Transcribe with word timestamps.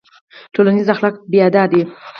ټولنیز 0.53 0.87
اخلاق 0.93 1.15
بیا 1.31 1.47
دا 1.55 1.63
دي. 1.71 1.81